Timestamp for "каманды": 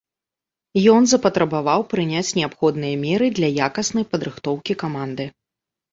4.87-5.33